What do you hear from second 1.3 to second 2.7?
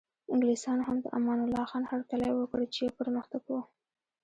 الله خان هرکلی وکړ